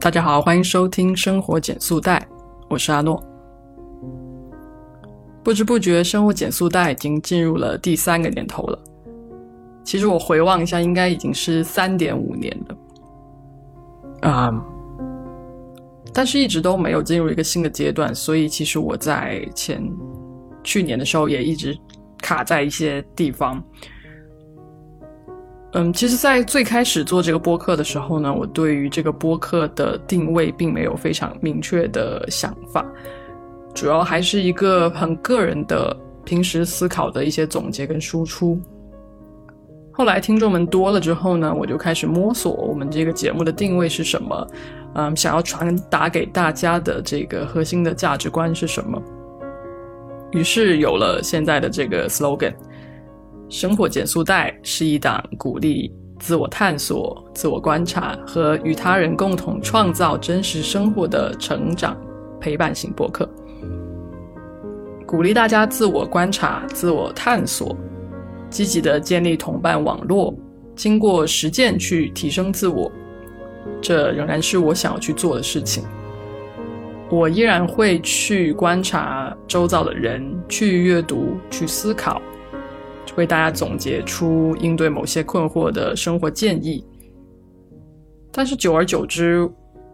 [0.00, 2.18] 大家好，欢迎收听《生活减速带》，
[2.70, 3.22] 我是阿诺。
[5.42, 8.78] 不知不觉，《生活减速带》已经进入了第三个年头了。
[9.84, 14.30] 其实我回望一下，应该已经是三点五年了。
[14.30, 14.50] 啊，
[16.14, 19.82] 但是一直都没有进入一个新的阶段，所以其实我在前
[20.64, 21.76] 去年的时候也一直
[22.28, 23.62] 卡在一些地方。
[25.72, 32.84] 嗯，其实，在最开始做这个播客的时候呢，我对于这个播客的定位并没有非常明确的想法，
[33.74, 38.60] 主要还是一个很个人的平时思考的一些总结跟输出。
[39.90, 44.46] 后来听众们多了之后呢，我就开始摸索我们这个节目的定位是什么，
[44.94, 49.02] 嗯，想要传达给大家的这个核心的价值观是什么，
[50.32, 52.54] 于是有了现在的这个 slogan。
[53.48, 61.96] 生活减速带是一档鼓励自我探索、自我观察和与他人共同创造真实生活的成长
[62.38, 63.26] 陪伴型播客，
[65.06, 67.74] 鼓励大家自我观察、自我探索，
[68.50, 70.34] 积极的建立同伴网络，
[70.76, 72.92] 经过实践去提升自我。
[73.80, 75.84] 这仍然是我想要去做的事情。
[77.10, 82.20] 我依然会去观察周遭的人，去阅读，去思考。
[83.16, 86.84] 为大家总结出应对某些困惑的生活建议，
[88.30, 89.50] 但是久而久之，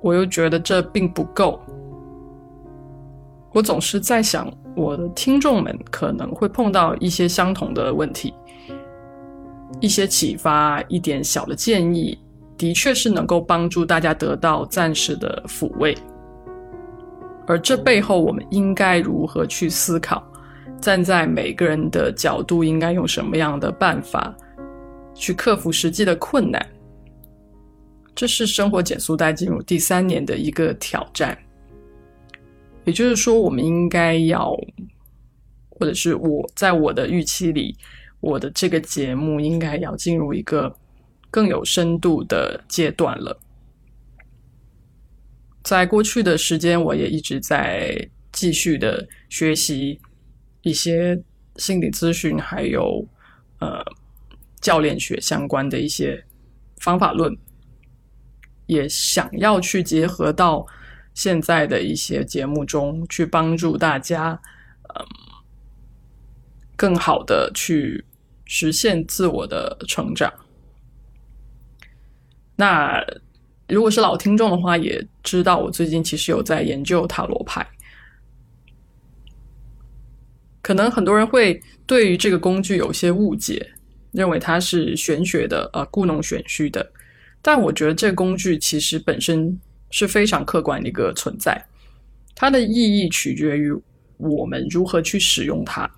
[0.00, 1.60] 我又觉得这并不够。
[3.52, 8.32] 我总是在想，我的听众们可能会碰到一些相同的问题，
[9.80, 12.16] 一些启发，一点小的建议，
[12.56, 15.92] 的确是能够帮助大家得到暂时的抚慰。
[17.48, 20.22] 而这背后，我们应该如何去思考？
[20.82, 24.36] 站在每个人的角度，应该用什么样的办法
[25.14, 26.64] 去克服实际的困难？
[28.14, 31.36] 这是生活减速带进入第三年的一个挑战。
[32.84, 34.54] 也就是说，我们应该要，
[35.70, 37.74] 或者是我在我的预期里，
[38.20, 40.70] 我的这个节目应该要进入一个
[41.30, 43.34] 更有深度的阶段了。
[45.68, 50.00] 在过去的时间，我也一直在继续的学习。
[50.62, 51.22] 一些
[51.56, 53.06] 心理咨询，还有
[53.60, 53.84] 呃
[54.62, 56.24] 教练学相关的一些
[56.78, 57.36] 方法论，
[58.64, 60.66] 也想要去结合到
[61.12, 64.40] 现在的一些节目中去帮助大家，
[64.94, 65.06] 嗯，
[66.76, 68.04] 更好的去
[68.46, 70.32] 实现自我的成长。
[72.56, 73.04] 那
[73.68, 77.66] 如果是老听众的话，也知道我最近其实有在研究塔罗牌。
[80.62, 83.74] 可能很多人会对于这个工具有些误解，
[84.12, 86.92] 认为它是玄学的，呃，故弄玄虚的。
[87.40, 89.58] 但我觉得这工具其实本身
[89.90, 91.64] 是非常客观的一个存在，
[92.34, 93.72] 它的意义取决于
[94.16, 95.90] 我们如何去使用它。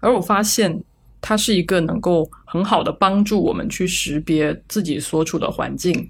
[0.00, 0.82] 而我发现，
[1.20, 6.08] 它是一个能够很好的帮助我们去识别自己所处的环境，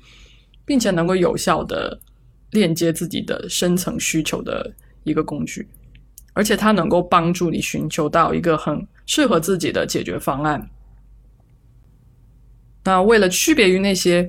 [0.65, 1.99] 并且能够有效的
[2.51, 5.69] 链接自己的深层需求的一个工具。
[6.37, 10.69] 而且它能够帮助你寻求到一个很适合自己的解决方案。
[12.83, 14.29] 那为了区别于那些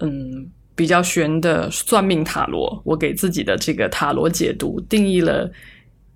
[0.00, 5.48] 嗯比较玄的算命塔罗，我给自己的这个塔罗解读定义了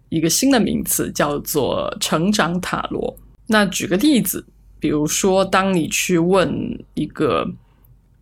[0.08, 3.16] 一个新的名词，叫做成长塔罗。
[3.46, 4.44] 那举个例子，
[4.80, 6.52] 比如说，当你去问
[6.94, 7.48] 一个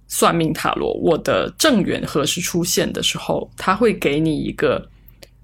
[0.08, 4.88] 算命塔罗，我的正缘何时出现的时候，他会给你一个。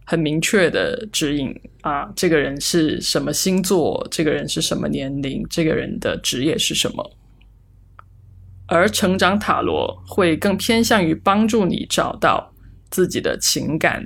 [0.05, 4.07] 很明确的指引啊，这个人是什么星座？
[4.11, 5.47] 这个人是什么年龄？
[5.49, 7.17] 这个人的职业是什么？
[8.67, 12.53] 而成长塔罗会更偏向于帮助你找到
[12.91, 14.05] 自己的情感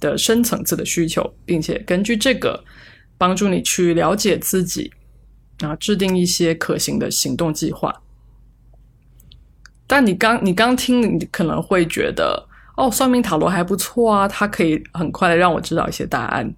[0.00, 2.62] 的深层次的需求，并且根据这个
[3.16, 4.92] 帮助你去了解自己，
[5.60, 8.02] 啊，制定一些可行的行动计划。
[9.92, 12.48] 但你刚你刚听，你可能会觉得。
[12.74, 16.50] 哦，算命塔罗还不错啊，它可以很快的让我知道一些答案，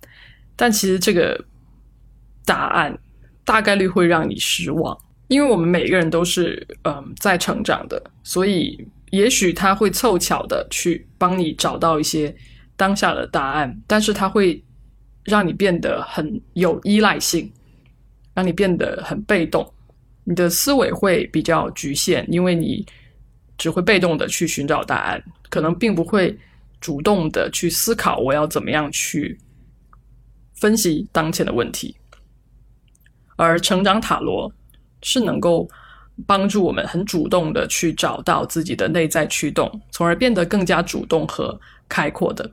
[0.55, 1.45] 但其实这个
[2.47, 2.97] 答案
[3.45, 4.97] 大概率会让你失望，
[5.27, 12.33] 因为我们每个人都是嗯在成长的，所以也许他会凑巧的去帮你找到一些
[12.77, 14.63] 当下的答案，但是他会
[15.25, 17.53] 让你变得很有依赖性，
[18.35, 19.69] 让你变得很被动，
[20.23, 22.87] 你的思维会比较局限，因为你。
[23.57, 26.37] 只会被动的去寻找答案，可能并不会
[26.81, 29.39] 主动的去思考我要怎么样去
[30.55, 31.97] 分析当前的问题。
[33.37, 34.53] 而成长塔罗
[35.03, 35.69] 是能够
[36.27, 41.59] 帮助我们很主动的去找到自己的内在驱动，从而变得更加主动和
[41.89, 42.49] 开阔的。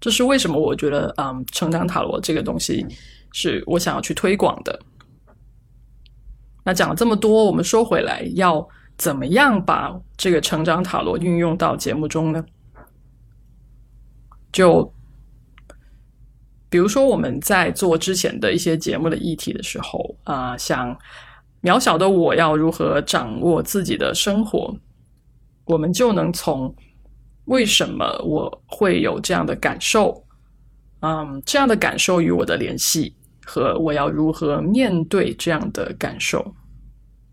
[0.00, 0.58] 这是为什么？
[0.58, 2.84] 我觉得，嗯，成长塔罗这个东西
[3.32, 4.76] 是我想要去推广的。
[6.64, 8.68] 那讲了这么多，我们说回来，要
[9.02, 12.44] 怎么样把这个成长塔罗运用到节目中呢？
[14.52, 14.94] 就
[16.70, 20.96] 比如说我们在做之前的一些节目的议题的时候啊，像
[21.62, 24.72] 渺小的我要如何掌握自己的生活，
[25.64, 26.72] 我们就能从
[27.46, 30.24] 为什么我会有这样的感受，
[31.00, 33.16] 嗯，这样的感受与我的联系。
[33.44, 36.54] 和我要如何面对这样的感受，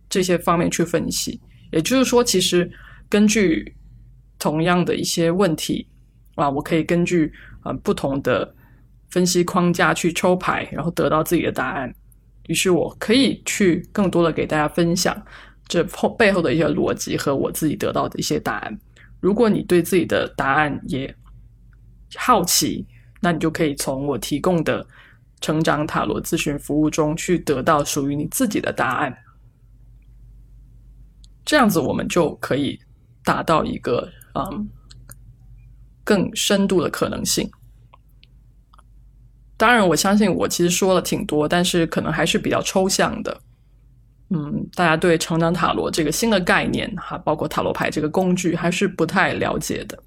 [0.10, 1.40] 这些方面去分析。
[1.72, 2.70] 也就是说，其实
[3.08, 3.76] 根据
[4.38, 5.88] 同样的一些问题
[6.36, 7.32] 啊，我可以根据
[7.64, 8.54] 呃不同的
[9.10, 11.94] 分析框架去抽牌，然后得到自己的答案。
[12.48, 15.16] 于是我可以去更多的给大家分享
[15.68, 18.80] 这后背后的一些逻辑和我自己得到的一些答案。
[19.20, 21.14] 如果你对自己的答案也
[22.16, 22.86] 好奇，
[23.22, 24.86] 那你就可以从我提供的。
[25.42, 29.18] 成长塔罗咨询服务中去得到属于你自己的答案，
[31.50, 32.80] 这样子我们就可以
[33.24, 34.70] 达到一个嗯
[36.04, 37.50] 更深度的可能性。
[39.58, 43.36] 当然，我相信我其实说了挺多，但是可能还是比较抽象的。
[44.30, 49.98] 嗯，大家对成长塔罗这个新的概念哈，包括塔罗牌这个工具还是不太了解的，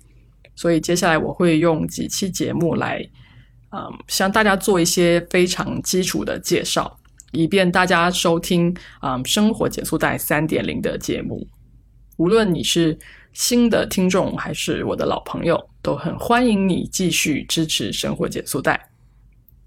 [0.54, 3.04] 所以接下来我会用几期节目来。
[3.72, 6.96] 嗯，向大家做一些非常基础的介绍，
[7.32, 11.46] 以便大家收听啊生活减速带三点零的节目。
[12.16, 12.96] 无论你是
[13.32, 18.88] 新的听众还是我的老朋友，都很欢迎你继续支持生活减速带。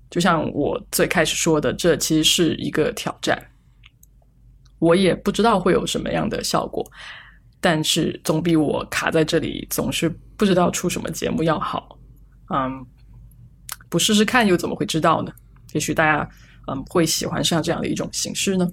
[0.10, 3.38] 就像我最开始说的，这其实是一个挑战，
[4.80, 6.86] 我也不知道会有什么样的效果，
[7.60, 10.08] 但是总比我卡在这里总是
[10.38, 11.98] 不知道出什么节目要好。
[12.54, 12.86] 嗯。
[13.88, 15.32] 不试试看又怎么会知道呢？
[15.72, 16.28] 也许大家
[16.68, 18.68] 嗯会喜欢上这样的一种形式呢。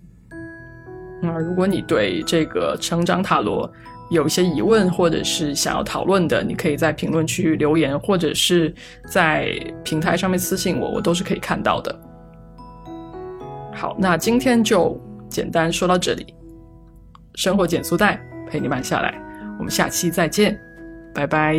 [1.20, 3.70] 那如果你对这个成长塔罗
[4.10, 8.74] 有一些疑问，或者是想要讨论的，你可以在评论区留言，或者是
[9.08, 9.54] 在
[9.84, 12.00] 平台上面私信我，我都是可以看到的。
[13.72, 16.34] 好，那今天就简单说到这里。
[17.36, 19.14] 生活减速带陪你慢下来，
[19.58, 20.60] 我们下期再见，
[21.14, 21.56] 拜拜。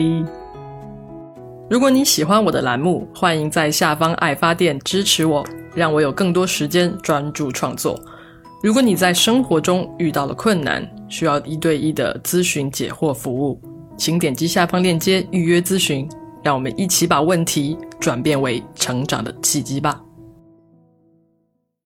[1.70, 5.44] 如果你喜欢我的栏目，欢迎在下方爱发电支持我，
[5.75, 8.00] 让我有更多时间专注创作。
[8.62, 13.60] 如果你在生活中遇到了困难，需要一对一的咨询解惑服务，
[13.98, 16.08] 请点击下方链接预约咨询，
[16.42, 20.02] 让我们一起把问题转变为成长的契机吧。